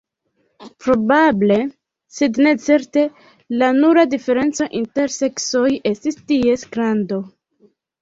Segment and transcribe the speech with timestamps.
[0.85, 1.57] Probable,
[2.21, 3.05] sed ne certe,
[3.63, 7.25] la nura diferenco inter seksoj estis ties grando.